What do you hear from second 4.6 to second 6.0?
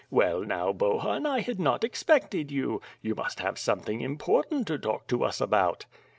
to talk to us about."